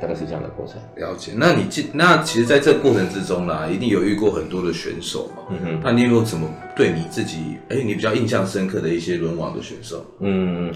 [0.00, 0.80] 大概是这样的过程。
[0.96, 1.32] 了解。
[1.36, 5.42] 那你记，那其实在这个过程之中啦，一定有遇过很多的选手嘛。
[5.50, 5.80] 嗯哼。
[5.84, 10.02] 那你有没有什么对你自己，哎、欸，你比较印象深刻的一些轮网的选手？
[10.20, 10.72] 嗯，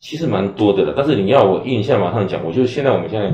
[0.00, 0.92] 其实蛮多的了。
[0.96, 3.32] 但是你要我印象马上讲，我就现在我们现在，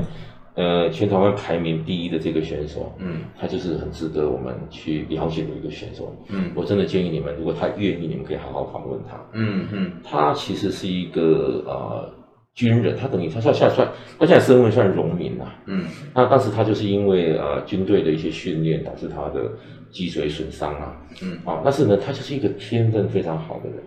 [0.59, 6.13] 呃，全台湾排名第一的这个选手，嗯，他就是很值得我们去了解的一个选手。
[6.27, 9.15] 嗯，我真的建议你们，如果他愿意，你们可以好好访问他。
[9.33, 9.91] 嗯嗯。
[10.03, 12.19] 他其实是一个呃。
[12.55, 13.87] 军人，他等于他现在算，
[14.19, 15.45] 他现在身份算农民呐。
[15.65, 19.49] 嗯，那当时他就是因为呃军队的一些训练，导致他的
[19.91, 20.97] 脊髓损伤啊。
[21.21, 23.77] 嗯，啊，但是呢，他就是一个天分非常好的人。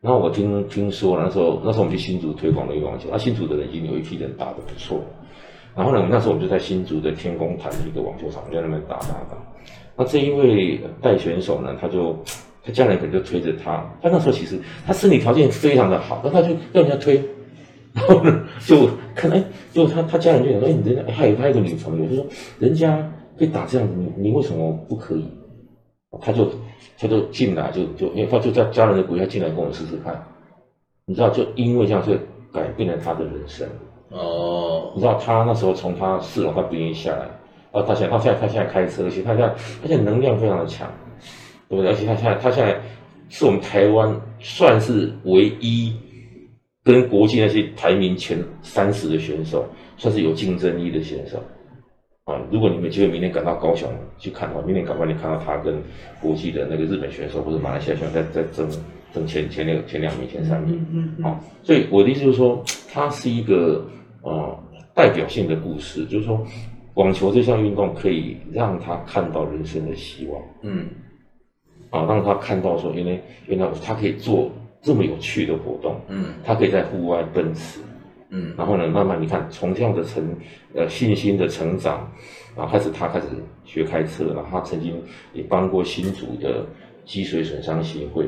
[0.00, 5.04] 然后我听听说那时候，那时候我们去新竹推广了一个网球，那新竹的人已经有一批人打得不错。
[5.76, 9.36] 然后呢，那时候我们就在新竹的天公坛一个网球场在那边打打打。
[9.94, 12.16] 那这一位带选手呢，他就
[12.64, 17.22] 他家人可能就推着他，他那时候其实他身体条件非常的好，但他就 要人家推。
[17.92, 22.26] 然后呢，就可能，就他他家人就想说，哎，你人家还有他一个女朋友，就说
[22.58, 22.96] 人家
[23.38, 25.24] 可以打这样子，你你为什么不可以？
[26.20, 26.50] 他就
[26.98, 30.22] 他就进来，就就因为他就在家人的鼓励下进来跟我试试看，
[31.04, 32.14] 你知道，就因为这样，就
[32.52, 33.68] 改变了他的人生。
[34.10, 37.26] 哦，你知道他那时候从他四楼他不愿意下来，
[37.72, 39.48] 啊，他现在他现在他现在开车，而且他现在
[39.82, 40.90] 他现在能量非常的强，
[41.68, 41.90] 对不对？
[41.90, 42.80] 而且他现在他现在
[43.28, 45.94] 是我们台湾算是唯一。
[46.86, 49.66] 跟国际那些排名前三十的选手，
[49.96, 51.36] 算是有竞争力的选手。
[52.22, 55.82] 啊，如果你们机会明天赶到高雄去看的话，明天赶快你看到他跟
[56.20, 58.70] 国际的那个日本选手或者马来西亚选手在在争
[59.12, 63.84] 争前前两前两名前三名，嗯嗯，好，所以我的意思就是说，他是一个
[64.26, 64.58] 呃
[64.94, 66.44] 代表性的故事，就是说
[66.94, 70.88] 网球这项运动可以让他看到人生的希望，嗯，
[71.90, 74.50] 啊，让他看到说原来原来他可以做
[74.82, 77.80] 这么有趣的活动，嗯，他可以在户外奔驰。
[78.30, 80.34] 嗯，然后呢，慢慢你看，从这样的成
[80.74, 82.10] 呃信心的成长，
[82.56, 83.26] 然后开始他开始
[83.64, 85.00] 学开车，然后他曾经
[85.32, 86.66] 也帮过新竹的
[87.04, 88.26] 脊髓损伤协会，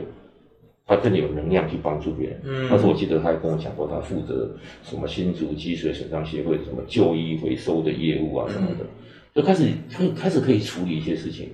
[0.88, 2.40] 他真的有能量去帮助别人。
[2.44, 4.50] 嗯，但是我记得他还跟我讲过，他负责
[4.82, 8.86] 什么新竹积水损伤协会什么旧衣回收的业务啊什么的，
[9.34, 11.50] 就开始可以开始可以处理一些事情。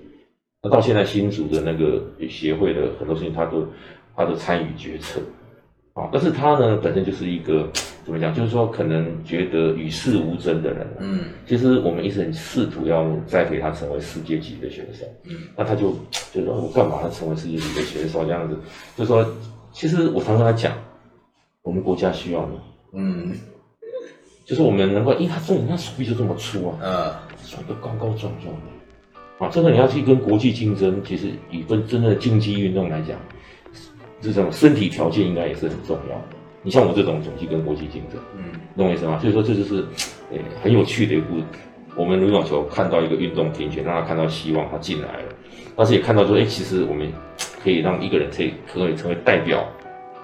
[0.63, 3.67] 那到现在新竹的那个协会的很多事情，他都
[4.17, 5.21] 他都参与决策。
[5.95, 7.71] 啊，但是他呢，本身就是一个
[8.05, 8.35] 怎么讲？
[8.35, 10.87] 就是说，可能觉得与世无争的人。
[10.99, 15.05] 嗯，其实我们一直很试图要栽培他成为世界级的选手。
[15.23, 15.97] 嗯，那他就
[16.33, 18.59] 就说：“我干嘛要成为世界级的选手？”这样子，
[18.97, 19.25] 就说，
[19.73, 20.73] 其实我常跟他讲，
[21.63, 22.59] 我们国家需要你。
[22.99, 23.33] 嗯，
[24.45, 29.45] 就是我们能够，因为他这人他手臂就这么粗啊，啊，甩得高高壮壮的。
[29.45, 33.17] 啊，真的你要去跟国际竞争，其实以跟真正的竞技运动来讲。
[34.33, 36.37] 这种身体条件应该也是很重要的。
[36.63, 38.45] 你像我这种总去跟国际竞争，嗯，
[38.77, 39.19] 懂我意思吗？
[39.21, 39.85] 所以说这就是，
[40.33, 41.37] 呃，很有趣的一部。
[41.95, 45.35] 我们羽毛球看到一个运动平权，让他看到希望，他进来了，
[45.77, 47.13] 但是也看到说，哎，其实我们
[47.63, 49.65] 可以让一个人可以可以成为代表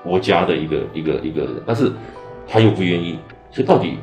[0.02, 1.92] 国家的一个一个一个人，但是
[2.48, 3.18] 他又不愿意。
[3.52, 3.98] 所以到底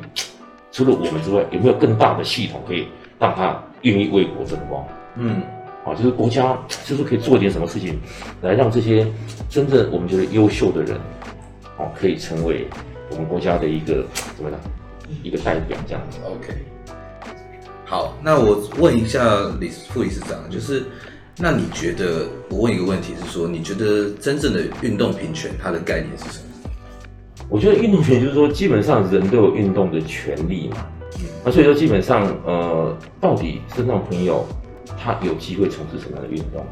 [0.70, 2.86] 除了我们之外，有没有更大的系统可以
[3.18, 4.86] 让他愿意为国争光？
[5.16, 5.42] 嗯。
[5.88, 7.98] 啊，就是国家，就是可以做点什么事情，
[8.42, 9.06] 来让这些
[9.48, 10.94] 真正我们觉得优秀的人，
[11.78, 12.66] 哦，可以成为
[13.10, 14.04] 我们国家的一个
[14.36, 14.60] 怎么样，
[15.22, 16.18] 一个代表这样子。
[16.26, 16.52] OK，
[17.86, 19.22] 好，那我问一下
[19.58, 20.84] 李副理事长，就是
[21.38, 26.70] 那你觉得，我问一个问题是说，你觉得真正的运动平权它的概念是什么？
[27.48, 30.86] 我觉得运动权就是说，基本上人都有运动的权利嘛。
[31.18, 34.46] 嗯，那所以说基本上，呃，到底身上朋友。
[34.96, 36.64] 他有机会从事什么样的运动？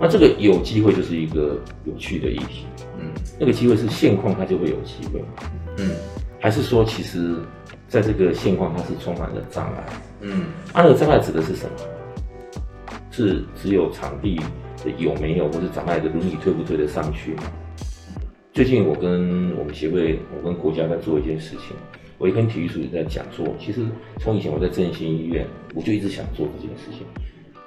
[0.00, 2.66] 那这个有机会就是一个有趣的议题。
[2.98, 5.22] 嗯，那个机会是现况，他就会有机会。
[5.78, 5.90] 嗯，
[6.40, 7.36] 还是说，其实
[7.88, 9.84] 在这个现况，它是充满了障碍。
[10.20, 12.96] 嗯，啊，那个障碍指的是什么？
[13.10, 14.36] 是只有场地
[14.84, 17.44] 的有没有，或是障碍的轮椅推不推得上去吗？
[18.52, 21.76] 最近我跟我们协会，我跟国家在做一件事情。
[22.16, 23.84] 我也跟体育署也在讲说，其实
[24.20, 27.04] 从以前我在振兴医院，我就一直想做这件事情。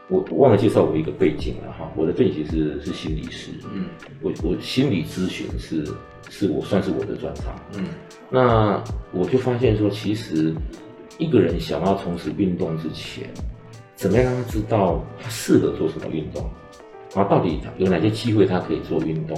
[0.10, 3.88] 我忘了介绍我一个背景了哈，我的背景是是心理师，嗯，
[4.22, 5.86] 我我心理咨询是
[6.30, 7.86] 是我算是我的专长，嗯，
[8.30, 10.54] 那我就发现说，其实
[11.18, 13.30] 一个人想要从事运动之前，
[13.96, 16.50] 怎么样让他知道他适合做什么运动，
[17.14, 19.38] 然后到底有哪些机会他可以做运动，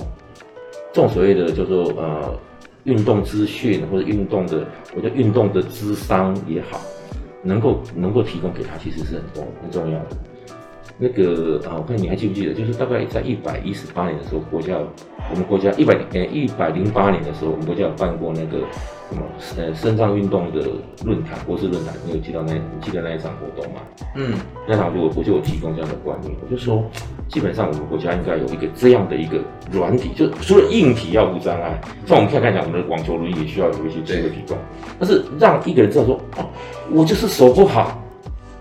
[0.93, 2.39] 这种所谓的叫做呃
[2.83, 6.79] 运动资讯或者运动的，我觉得运动的智商也好，
[7.41, 10.17] 能够能够提供给他，其实是很重很重要的。
[11.01, 12.53] 那个啊，我看你还记不记得？
[12.53, 14.77] 就是大概在一百一十八年的时候，国家
[15.31, 18.57] 我们国家一百呃一百零八年的时候，我们国家有办过那个
[19.09, 19.23] 什么
[19.57, 20.67] 呃肾脏运动的
[21.05, 22.53] 论坛，国际论坛，你有记到那？
[22.53, 23.79] 你记得那一场活动吗？
[24.17, 24.33] 嗯，
[24.67, 26.83] 那场就我就有提供这样的观念，我就说，
[27.29, 29.39] 基本上我们国家应该有一个这样的一个
[29.71, 34.57] 软体，就除了硬体要无障碍，像我们看看讲，我们的网球轮椅也需要有一些这个提供，
[34.99, 36.45] 但是让一个人知道说，哦，
[36.91, 38.03] 我就是手不好。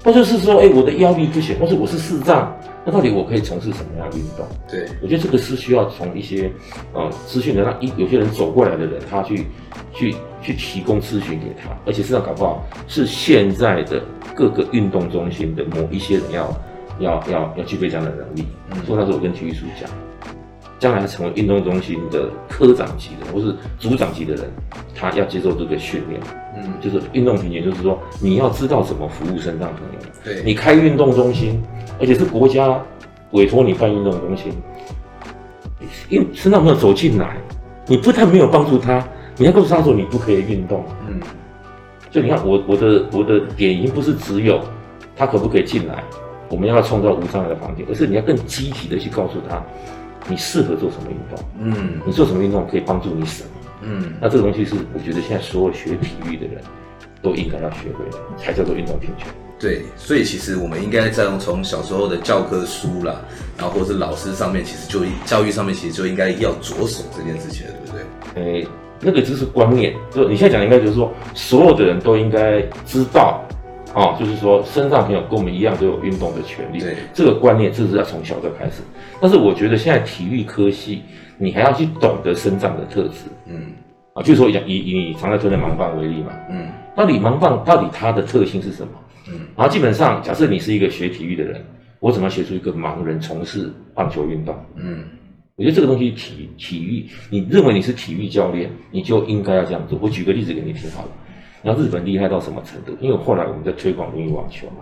[0.04, 4.46] 或者是说，哎、欸，我的腰力不行，或者我是视障，那到底我可以从事什么样的运动？
[4.70, 6.50] 对，我觉得这个是需要从一些
[6.94, 9.46] 呃资讯的让一有些人走过来的人，他去
[9.92, 14.00] 去去提供咨询给他，而且实际上搞不好是现在的
[14.34, 16.56] 各个运动中心的某一些人要
[17.00, 18.46] 要要要具备这样的能力。
[18.70, 19.90] 嗯，所以那时候我跟体育署讲，
[20.78, 24.44] 将来成为运动中心的科长级的或是组长级的人，
[24.94, 26.20] 他要接受这个训练。
[26.56, 30.08] 嗯，就是运动平权，就是说你要知道怎么服务身障朋友。
[30.24, 31.62] 对，你开运动中心，
[32.00, 32.80] 而且是国家
[33.30, 34.52] 委托你办运动中心，
[36.08, 37.36] 因为身障朋友走进来，
[37.86, 40.84] 你不但没有帮助他，你还告诉他说你不可以运动。
[41.08, 41.20] 嗯，
[42.10, 44.60] 所以你看我我的我的点已经不是只有
[45.14, 46.02] 他可不可以进来，
[46.48, 49.62] 我们要创造无障碍的环境，而是你要更积极的去告诉他，
[50.28, 51.44] 你适合做什么运动。
[51.60, 53.50] 嗯，你做什么运动可以帮助你什么。
[53.82, 56.62] 嗯，那这个东西是我觉得现在所有学体育的人
[57.22, 59.26] 都应该要学会的，才叫做运动平权。
[59.58, 63.20] 对，所以其实我们应该在从小时候的教科书啦，
[63.56, 67.96] 然后或者是老师上面，其实就教育上面其实就应该要着手这件事情了，对不
[68.34, 68.62] 对？
[68.62, 68.68] 诶，
[69.00, 73.44] 那个只是观念，就你现在讲的应该就是说，所有的人都应该知道
[73.94, 76.79] 哦，就是说，身上朋友跟我们一样都有运动的权利。
[76.79, 78.83] 对，这个观念，这是要从小就开始。
[79.20, 81.03] 但是我觉得现在体育科系，
[81.38, 83.24] 你还要去懂得身障的特质。
[83.46, 83.72] 嗯，
[84.12, 86.33] 啊，就是说以以你常在推的盲棒为例嘛。
[86.51, 88.92] 嗯，到底盲棒到底它的特性是什么？
[89.31, 91.64] 嗯，然后基本上，假设你是一个学体育的人，
[92.01, 94.55] 我怎么学出一个盲人从事棒球运动？
[94.77, 95.03] 嗯，
[95.57, 99.98] 我觉得这个东西体体育，你认为你是体育教练，你就应该要这样做。
[100.03, 101.09] 我举个例子给你听好了。
[101.68, 102.96] 然后日本厉害到什么程度？
[102.98, 104.76] 因为后来我们在推广轮椅网球嘛，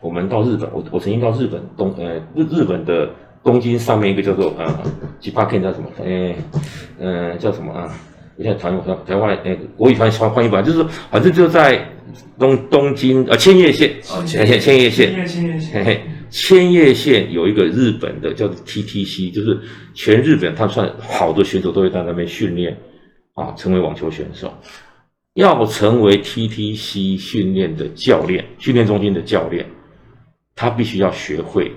[0.00, 3.08] 我们到日本，我我曾经到日本东呃日日本的
[3.44, 4.66] 东京上面一个叫做呃
[5.20, 5.88] 吉巴 Ken 叫什么？
[6.04, 6.34] 哎
[6.98, 7.88] 呃叫什么啊？
[8.36, 11.80] 我现在台湾台湾那个国语翻翻翻译版，就是说反正就在
[12.36, 19.56] 东东京呃千叶县哦千叶千叶县千叶县千叶县有一个日本的叫做 TTC，就是
[19.94, 22.76] 全日本他算好的选手都会在那边训练
[23.34, 24.52] 啊，成为网球选手。
[25.34, 29.66] 要成为 TTC 训练的教练，训练中心的教练，
[30.54, 31.72] 他必须要学会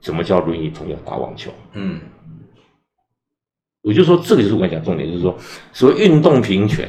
[0.00, 1.50] 怎么教轮椅朋友打网球。
[1.72, 2.00] 嗯，
[3.82, 5.36] 我就说这个就是我讲重点，就是说
[5.72, 6.88] 所谓运动平权，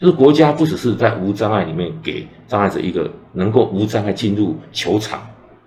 [0.00, 5.26] 就是国家不只是在无障碍里面给障碍者一个能够无障碍进入球场、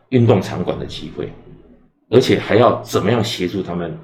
[0.09, 1.29] 运动场馆的机会，
[2.09, 3.97] 而且还要怎么样协助他们。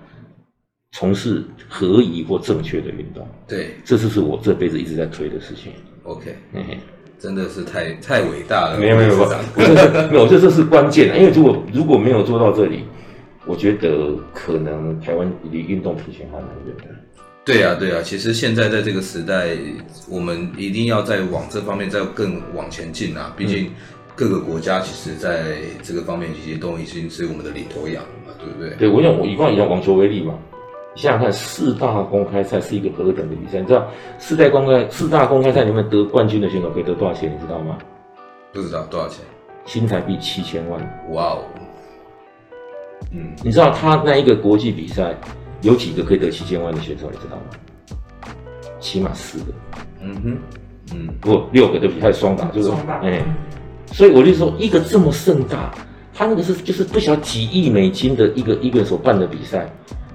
[0.91, 5.71] 从事合宜或正确的运动，对，这就是我这辈子一直在推的事情。
[6.04, 6.78] OK，嘿嘿，
[7.19, 8.78] 真的是太太伟大了。
[8.80, 9.30] 没有没有没有，
[10.10, 11.17] 没有，我觉得这是关键的。
[11.17, 12.84] 因为如果如果没有做到这里，
[13.45, 16.95] 我觉得可能台湾离运动平权还蛮远的。
[17.45, 19.56] 对啊对啊，其实现在在这个时代，
[20.10, 23.34] 我们一定要再往这方面再更往前进啊！
[23.38, 23.71] 毕竟
[24.15, 28.75] 各个国家其实在这个方面其实都已经是我们的领头羊了嘛，对不对？
[28.78, 30.34] 对，我想我以往以网球为例嘛。
[30.95, 33.60] 想想看，四大公开赛是一个何等的比赛？
[33.60, 37.34] 你知道四大公开四大公开赛里面得冠军的选手可以得多少钱？
[37.34, 37.78] 你知道吗？
[38.52, 39.23] 不知道多少钱？
[39.65, 40.82] 新台币七千万。
[41.12, 41.43] 哇哦！
[43.12, 45.15] 嗯，你知道他那一个国际比赛
[45.62, 47.10] 有几个可以得七千万的选手？
[47.12, 48.34] 你知道吗？
[48.80, 49.45] 起码四个。
[50.02, 50.38] 嗯哼，
[50.93, 52.71] 嗯，不，六个对不起，还有双打，就是
[53.04, 53.23] 哎，
[53.88, 55.71] 所以我就说，一个这么盛大，
[56.13, 59.71] 他那个是就是不晓几亿美金的一个一个所办的比赛。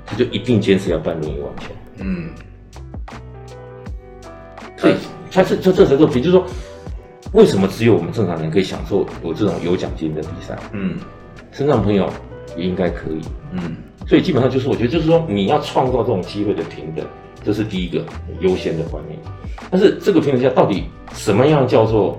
[0.07, 1.67] 他就一定坚持要办轮椅网球。
[1.99, 2.31] 嗯，
[4.77, 4.95] 所以
[5.31, 6.45] 他是就这时候，比如说，
[7.33, 10.59] 为什么只有我们正常人可以享受有这种有奖金的比赛？
[10.73, 10.99] 嗯，
[11.53, 12.11] 身障朋友
[12.57, 13.21] 也应该可以。
[13.53, 17.07] 嗯，所以基本上就是我觉得就是说，你要创造这种机会的平等，
[17.45, 18.05] 这是第一个
[18.40, 19.19] 优先的观念。
[19.71, 22.19] 但是这个平等下到底什么样叫做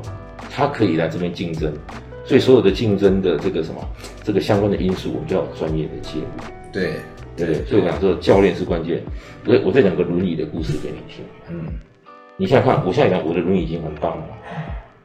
[0.49, 1.71] 他可以来这边竞争？
[2.25, 3.79] 所以所有的竞争的这个什么
[4.23, 6.25] 这个相关的因素，我们就要专业的介入。
[6.71, 6.93] 对。
[7.35, 9.03] 对，所以我讲说教练是关键。
[9.45, 11.25] 我我再讲个轮椅的故事给你听。
[11.49, 11.73] 嗯，
[12.37, 14.23] 你现在看，我现在讲我的轮椅已经很棒了。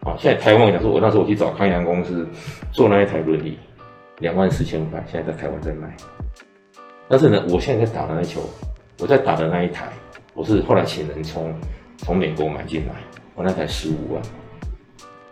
[0.02, 2.26] 好，现在台湾我讲说，我那时候我去找康阳公司
[2.72, 3.58] 做那一台轮椅，
[4.20, 5.94] 两万四千块，现在在台湾在卖。
[7.08, 8.40] 但是呢，我现在在打的那球，
[9.00, 9.88] 我在打的那一台，
[10.32, 11.52] 我是后来请人从
[11.98, 12.94] 从美国买进来，
[13.34, 14.22] 我那台十五万，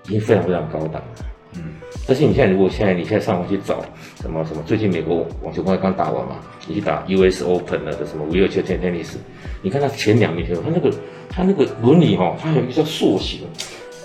[0.07, 1.25] 已经非常非常高档了。
[1.55, 1.63] 嗯，
[2.07, 3.83] 但是你现在如果现在你现在上网去找
[4.21, 9.15] 什么什么，最近美国网球公开刚打完嘛，你去打 US Open 了的什么 Wheelchair Tennis，
[9.63, 10.97] 你看他前两名选手，他那个
[11.29, 13.41] 他那个轮椅哈，它有一个叫塑形，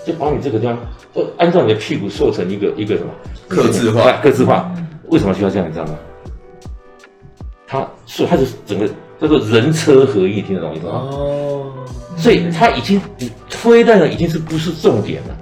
[0.05, 0.77] 就把你这个地方
[1.13, 3.11] 就按照你的屁股塑成一个一个什么
[3.47, 4.73] 客制化，客制化。
[5.09, 5.67] 为什么需要这样？
[5.67, 5.95] 你知道吗？
[7.67, 8.87] 它所以它是整个
[9.19, 10.91] 叫做人车合一，听得懂意思吗？
[10.93, 11.73] 哦，
[12.17, 15.37] 所以他已经你推的已经是不是重点了。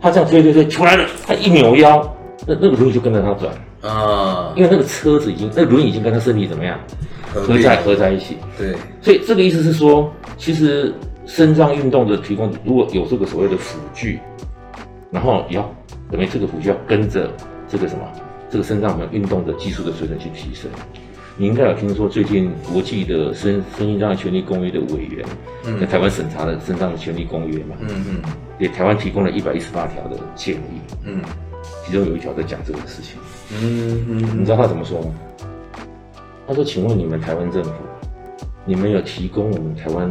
[0.00, 2.00] 他这样推推推出来了，他一扭腰，
[2.46, 6.78] 那那个轮椅就跟着他转啊，因为那个车子已经，那个轮椅已经跟他身体怎么样
[7.32, 8.36] 合在合在一起。
[8.58, 10.92] 对，所以这个意思是说，其实
[11.26, 14.18] 身障运动的提供，如果有这个所谓的辅具，
[15.10, 15.74] 然后也要
[16.10, 17.30] 等于这个辅具要跟着
[17.68, 18.00] 这个什么，
[18.50, 20.70] 这个身障的运动的技术的水准去提升。
[21.36, 25.24] 你应该有听说最近国际的身身心障碍权利公约的委员
[25.80, 27.76] 在台湾审查了身障的权利公约嘛？
[27.80, 28.22] 嗯嗯，
[28.58, 30.80] 给台湾提供了一百一十八条的建议。
[31.04, 31.22] 嗯，
[31.86, 33.18] 其中有一条在讲这个事情。
[33.52, 35.14] 嗯嗯，你知道他怎么说吗？
[36.46, 37.70] 他说：“请问你们台湾政府，
[38.64, 40.10] 你们有提供我们台湾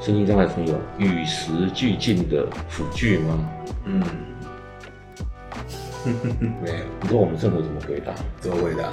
[0.00, 3.48] 身心障碍朋友与时俱进的辅具吗？”
[3.86, 4.02] 嗯，
[6.60, 6.76] 没有。
[7.02, 8.12] 你说我们政府怎么回答？
[8.40, 8.90] 怎么回答？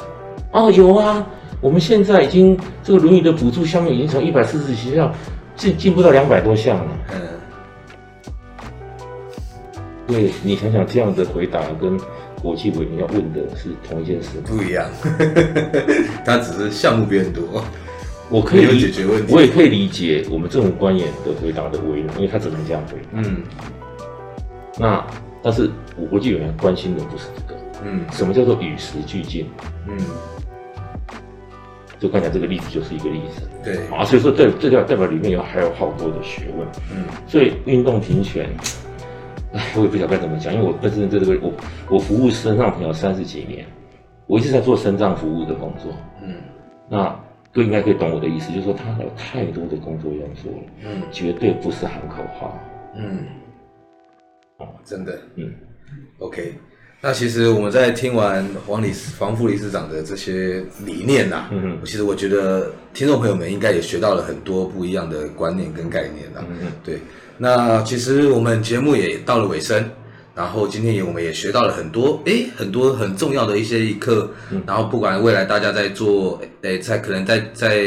[0.52, 1.28] 哦，有啊。
[1.62, 5.14] 我们现在已经这个轮椅的补助项目已经从一百四十几项
[5.56, 6.92] 进进步到两百多项了。
[7.14, 7.22] 嗯，
[10.08, 11.98] 对，你想想这样的回答跟
[12.42, 14.40] 国际委员要问的是同一件事？
[14.46, 14.88] 不一样，
[16.24, 17.64] 他只是项目变多，
[18.30, 23.08] 我可以解决问题，我也可以理解我们政府官员的回答的为难，因为他只能这样回答。
[23.14, 23.42] 嗯，
[24.78, 25.04] 那
[25.42, 29.50] 但是我国际委员关心的不是这个，嗯，什么叫做与时俱进？
[29.88, 29.98] 嗯，
[32.00, 38.50] 就刚才这个例子就是一个例子，对，啊，所以说这这条代表里面有还有好多的学问，嗯，所以运动平权，
[39.54, 41.54] 哎，我也不晓得该怎么讲，因为我本身这个我
[41.90, 43.66] 我服务身障朋友三十几年，
[44.28, 45.92] 我一直在做身障服务的工作，
[46.22, 46.36] 嗯，
[46.90, 47.18] 那
[47.54, 52.60] 都应该可以懂我的意思，就是说他有太多的工作要做了，嗯，绝对不是喊口号，
[52.96, 53.26] 嗯，
[54.58, 55.54] 哦，真的，嗯
[56.20, 56.54] ，OK。
[57.06, 66.46] 那其实我们在听完黄理事、黄副理事长的这些理念呐、啊，嗯哼，其实我觉得听众朋友们应该也学到了很多不一样的观念跟概念呐、啊。
[66.50, 66.98] 嗯哼，对。
[67.38, 69.88] 那其实我们节目也到了尾声，
[70.34, 74.32] 然后今天也我们也学到了很多，诶，很多很重要的一些一课。
[74.50, 77.86] 嗯、然后不管未来大家在做，诶，在可能在在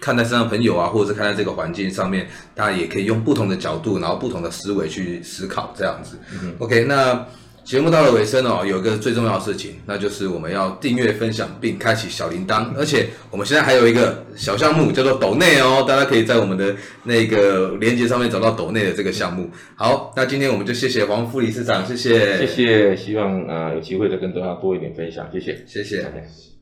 [0.00, 6.18] 看待身上朋友啊，或者是看待这个环境上面，大家也可以用不同的角度，然后不同的思维去思考这样子。
[6.58, 7.24] ，OK，那。
[7.66, 12.72] 节目到了尾声哦，有一个最重要的事情，那就是我们要订阅、分享并开启小铃铛。
[12.76, 19.50] 而且我们现在还有一个小项目，叫做抖内哦，大家可以在我们的那个链接上面找到抖内的这个项目。
[19.74, 26.55] 好，那今天我们就谢谢黄副理事长，谢谢，谢谢，希望啊、呃、有机会再跟大家多一点分享，谢谢，谢谢。